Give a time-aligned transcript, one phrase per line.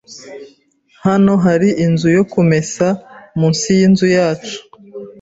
[1.05, 2.87] Hano hari inzu yo kumesa
[3.39, 4.57] munsi yinzu yacu.